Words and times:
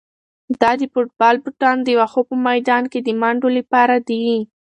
دا 0.61 0.71
د 0.81 0.83
فوټبال 0.93 1.35
بوټان 1.43 1.77
د 1.83 1.87
واښو 1.99 2.21
په 2.29 2.35
میدان 2.47 2.83
کې 2.91 2.99
د 3.03 3.09
منډو 3.21 3.49
لپاره 3.57 3.95
دي. 4.07 4.21